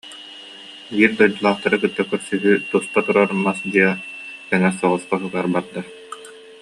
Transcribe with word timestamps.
Биир 0.93 1.11
дойдулаахтары 1.19 1.79
кытта 1.83 2.05
көрсүһүү 2.13 2.55
туспа 2.71 3.03
турар 3.09 3.31
мас 3.45 3.59
дьиэ 3.71 3.89
кэҥэс 4.49 4.75
соҕус 4.81 5.03
хоһугар 5.09 5.47
барда 5.55 5.81